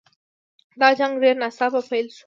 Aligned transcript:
دا 0.79 0.89
جنګ 0.99 1.13
ډېر 1.23 1.35
ناڅاپه 1.41 1.81
پیل 1.89 2.07
شو. 2.15 2.19